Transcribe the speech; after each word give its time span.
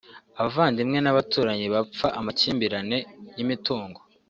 abavandimwe 0.39 0.97
n’abaturanyi 1.01 1.65
bapfa 1.73 2.07
amakimbirane 2.19 2.97
y’imitungo 3.35 3.99